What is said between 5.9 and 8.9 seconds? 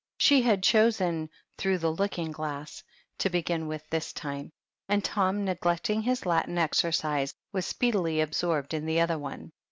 ing his Latin exercise, was speedily absorbed in